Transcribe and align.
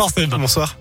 Bonsoir. 0.00 0.78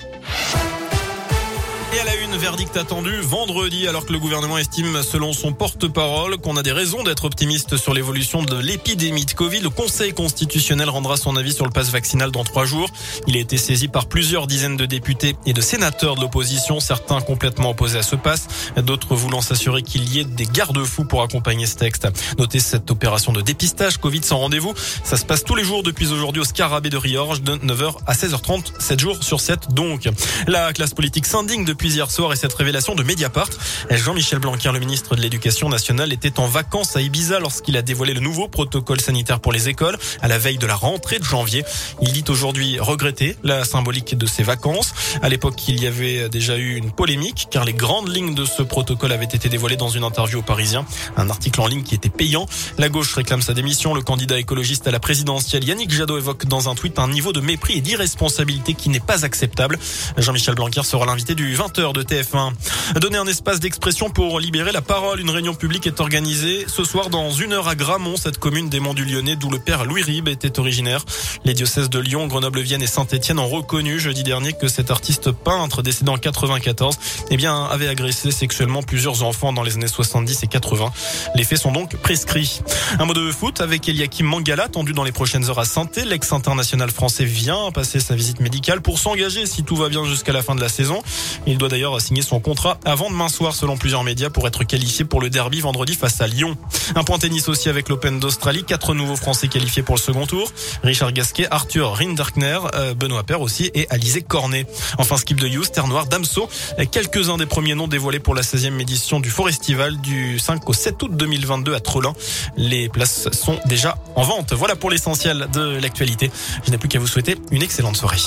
Une, 2.31 2.37
verdict 2.37 2.75
attendu 2.77 3.19
vendredi 3.21 3.87
alors 3.87 4.05
que 4.05 4.11
le 4.11 4.19
gouvernement 4.19 4.57
estime, 4.57 5.01
selon 5.01 5.33
son 5.33 5.53
porte-parole, 5.53 6.37
qu'on 6.37 6.57
a 6.57 6.63
des 6.63 6.71
raisons 6.71 7.03
d'être 7.03 7.25
optimiste 7.25 7.77
sur 7.77 7.93
l'évolution 7.93 8.43
de 8.43 8.57
l'épidémie 8.57 9.25
de 9.25 9.31
Covid. 9.31 9.59
Le 9.61 9.69
Conseil 9.69 10.13
constitutionnel 10.13 10.89
rendra 10.89 11.17
son 11.17 11.35
avis 11.35 11.53
sur 11.53 11.65
le 11.65 11.71
passe 11.71 11.89
vaccinal 11.89 12.31
dans 12.31 12.43
trois 12.43 12.65
jours. 12.65 12.89
Il 13.27 13.35
a 13.35 13.39
été 13.39 13.57
saisi 13.57 13.87
par 13.87 14.07
plusieurs 14.07 14.47
dizaines 14.47 14.77
de 14.77 14.85
députés 14.85 15.35
et 15.45 15.53
de 15.53 15.61
sénateurs 15.61 16.15
de 16.15 16.21
l'opposition, 16.21 16.79
certains 16.79 17.21
complètement 17.21 17.71
opposés 17.71 17.99
à 17.99 18.03
ce 18.03 18.15
passe, 18.15 18.47
d'autres 18.77 19.15
voulant 19.15 19.41
s'assurer 19.41 19.81
qu'il 19.81 20.11
y 20.13 20.19
ait 20.19 20.25
des 20.25 20.45
garde-fous 20.45 21.05
pour 21.05 21.23
accompagner 21.23 21.65
ce 21.65 21.75
texte. 21.75 22.07
Notez 22.37 22.59
cette 22.59 22.91
opération 22.91 23.31
de 23.31 23.41
dépistage 23.41 23.97
Covid 23.97 24.23
sans 24.23 24.37
rendez-vous. 24.37 24.73
Ça 25.03 25.17
se 25.17 25.25
passe 25.25 25.43
tous 25.43 25.55
les 25.55 25.63
jours 25.63 25.83
depuis 25.83 26.11
aujourd'hui 26.11 26.41
au 26.41 26.45
Scarabée 26.45 26.89
de 26.89 26.97
Riorge 26.97 27.41
de 27.41 27.55
9h 27.55 27.95
à 28.05 28.13
16h30, 28.13 28.79
7 28.79 28.99
jours 28.99 29.23
sur 29.23 29.39
7 29.39 29.73
donc. 29.73 30.09
La 30.47 30.73
classe 30.73 30.93
politique 30.93 31.25
s'indigne 31.25 31.65
depuis 31.65 31.93
hier 31.93 32.11
soir 32.11 32.16
et 32.17 32.35
cette 32.35 32.53
révélation 32.53 32.95
de 32.95 33.03
Mediapart. 33.03 33.49
Jean-Michel 33.91 34.39
Blanquer, 34.39 34.71
le 34.73 34.79
ministre 34.79 35.15
de 35.15 35.21
l'Éducation 35.21 35.69
nationale, 35.69 36.11
était 36.11 36.39
en 36.39 36.47
vacances 36.47 36.95
à 36.95 37.01
Ibiza 37.01 37.39
lorsqu'il 37.39 37.77
a 37.77 37.83
dévoilé 37.83 38.13
le 38.13 38.19
nouveau 38.21 38.47
protocole 38.47 38.99
sanitaire 38.99 39.39
pour 39.39 39.51
les 39.51 39.69
écoles 39.69 39.97
à 40.21 40.27
la 40.27 40.39
veille 40.39 40.57
de 40.57 40.65
la 40.65 40.75
rentrée 40.75 41.19
de 41.19 41.23
janvier. 41.23 41.63
Il 42.01 42.11
dit 42.11 42.23
aujourd'hui 42.27 42.79
regretter 42.79 43.37
la 43.43 43.65
symbolique 43.65 44.17
de 44.17 44.25
ses 44.25 44.41
vacances. 44.41 44.93
À 45.21 45.29
l'époque, 45.29 45.67
il 45.67 45.81
y 45.81 45.85
avait 45.85 46.27
déjà 46.27 46.57
eu 46.57 46.75
une 46.75 46.91
polémique 46.91 47.47
car 47.51 47.65
les 47.65 47.73
grandes 47.73 48.09
lignes 48.13 48.33
de 48.33 48.45
ce 48.45 48.63
protocole 48.63 49.11
avaient 49.11 49.25
été 49.25 49.47
dévoilées 49.47 49.77
dans 49.77 49.89
une 49.89 50.03
interview 50.03 50.39
au 50.39 50.43
Parisien. 50.43 50.85
Un 51.17 51.29
article 51.29 51.61
en 51.61 51.67
ligne 51.67 51.83
qui 51.83 51.93
était 51.93 52.09
payant. 52.09 52.47
La 52.79 52.89
gauche 52.89 53.13
réclame 53.13 53.43
sa 53.43 53.53
démission. 53.53 53.93
Le 53.93 54.01
candidat 54.01 54.39
écologiste 54.39 54.87
à 54.87 54.91
la 54.91 54.99
présidentielle 54.99 55.63
Yannick 55.63 55.91
Jadot 55.91 56.17
évoque 56.17 56.45
dans 56.45 56.67
un 56.67 56.73
tweet 56.73 56.97
un 56.97 57.09
niveau 57.09 57.31
de 57.31 57.41
mépris 57.41 57.77
et 57.77 57.81
d'irresponsabilité 57.81 58.73
qui 58.73 58.89
n'est 58.89 58.99
pas 58.99 59.23
acceptable. 59.23 59.77
Jean-Michel 60.17 60.55
Blanquer 60.55 60.83
sera 60.83 61.05
l'invité 61.05 61.35
du 61.35 61.53
20 61.53 61.67
de 61.93 62.01
TF1. 62.07 62.53
Donner 62.99 63.17
un 63.17 63.27
espace 63.27 63.59
d'expression 63.59 64.09
pour 64.09 64.39
libérer 64.39 64.71
la 64.71 64.81
parole. 64.81 65.19
Une 65.19 65.29
réunion 65.29 65.53
publique 65.53 65.87
est 65.87 65.99
organisée 65.99 66.65
ce 66.67 66.83
soir 66.83 67.09
dans 67.09 67.31
une 67.31 67.53
heure 67.53 67.67
à 67.67 67.75
Gramont, 67.75 68.15
cette 68.17 68.37
commune 68.37 68.69
des 68.69 68.79
Monts 68.79 68.93
du 68.93 69.05
Lyonnais 69.05 69.35
d'où 69.35 69.49
le 69.49 69.59
père 69.59 69.85
Louis 69.85 70.03
Ribes 70.03 70.29
était 70.29 70.59
originaire. 70.59 71.03
Les 71.43 71.53
diocèses 71.53 71.89
de 71.89 71.99
Lyon, 71.99 72.27
Grenoble, 72.27 72.61
Vienne 72.61 72.81
et 72.81 72.87
Saint-Etienne 72.87 73.39
ont 73.39 73.47
reconnu 73.47 73.99
jeudi 73.99 74.23
dernier 74.23 74.53
que 74.53 74.67
cet 74.67 74.89
artiste 74.89 75.31
peintre 75.31 75.81
décédé 75.81 76.09
en 76.09 76.17
94 76.17 76.97
eh 77.29 77.37
bien, 77.37 77.65
avait 77.65 77.87
agressé 77.87 78.31
sexuellement 78.31 78.83
plusieurs 78.83 79.23
enfants 79.23 79.53
dans 79.53 79.63
les 79.63 79.75
années 79.75 79.87
70 79.87 80.43
et 80.43 80.47
80. 80.47 80.91
Les 81.35 81.43
faits 81.43 81.59
sont 81.59 81.71
donc 81.71 81.95
prescrits. 81.97 82.61
Un 82.99 83.05
mot 83.05 83.13
de 83.13 83.31
foot 83.31 83.61
avec 83.61 83.87
Eliakim 83.89 84.25
Mangala, 84.25 84.69
tendu 84.69 84.93
dans 84.93 85.03
les 85.03 85.11
prochaines 85.11 85.49
heures 85.49 85.59
à 85.59 85.65
Santé. 85.65 86.05
L'ex-international 86.05 86.89
français 86.89 87.25
vient 87.25 87.71
passer 87.71 87.99
sa 87.99 88.15
visite 88.15 88.39
médicale 88.39 88.81
pour 88.81 88.99
s'engager 88.99 89.45
si 89.45 89.63
tout 89.63 89.75
va 89.75 89.89
bien 89.89 90.05
jusqu'à 90.05 90.31
la 90.31 90.41
fin 90.41 90.55
de 90.55 90.61
la 90.61 90.69
saison. 90.69 91.01
Il 91.45 91.57
doit 91.57 91.69
d'ailleurs 91.69 91.96
signer 91.99 92.21
son 92.21 92.39
contrat 92.39 92.79
avant 92.85 93.09
demain 93.09 93.29
soir 93.29 93.53
selon 93.53 93.77
plusieurs 93.77 94.03
médias 94.03 94.29
pour 94.29 94.47
être 94.47 94.63
qualifié 94.63 95.05
pour 95.05 95.21
le 95.21 95.29
derby 95.29 95.61
vendredi 95.61 95.95
face 95.95 96.21
à 96.21 96.27
Lyon. 96.27 96.57
Un 96.95 97.03
point 97.03 97.17
tennis 97.17 97.49
aussi 97.49 97.69
avec 97.69 97.89
l'Open 97.89 98.19
d'Australie. 98.19 98.63
Quatre 98.63 98.93
nouveaux 98.93 99.15
Français 99.15 99.47
qualifiés 99.47 99.83
pour 99.83 99.95
le 99.95 100.01
second 100.01 100.25
tour. 100.25 100.51
Richard 100.83 101.11
Gasquet, 101.13 101.47
Arthur 101.51 101.93
Rinderkner, 101.93 102.59
euh, 102.75 102.93
Benoît 102.93 103.23
Paire 103.23 103.41
aussi 103.41 103.71
et 103.73 103.87
Alizé 103.89 104.21
Cornet. 104.21 104.65
Enfin, 104.97 105.17
skip 105.17 105.39
de 105.39 105.47
Hughes, 105.47 105.71
Terre 105.71 105.87
Noire, 105.87 106.05
Damso. 106.05 106.49
Quelques-uns 106.91 107.37
des 107.37 107.45
premiers 107.45 107.75
noms 107.75 107.87
dévoilés 107.87 108.19
pour 108.19 108.35
la 108.35 108.41
16e 108.41 108.79
édition 108.79 109.19
du 109.19 109.29
Forestival 109.29 109.97
du 110.01 110.39
5 110.39 110.69
au 110.69 110.73
7 110.73 111.01
août 111.03 111.11
2022 111.15 111.73
à 111.73 111.79
Trollin. 111.79 112.13
Les 112.55 112.89
places 112.89 113.29
sont 113.31 113.59
déjà 113.65 113.97
en 114.15 114.23
vente. 114.23 114.53
Voilà 114.53 114.75
pour 114.75 114.89
l'essentiel 114.89 115.47
de 115.53 115.77
l'actualité. 115.79 116.31
Je 116.65 116.71
n'ai 116.71 116.77
plus 116.77 116.89
qu'à 116.89 116.99
vous 116.99 117.07
souhaiter 117.07 117.35
une 117.51 117.63
excellente 117.63 117.95
soirée. 117.95 118.17